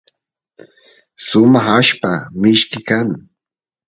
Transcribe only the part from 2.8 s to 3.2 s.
kan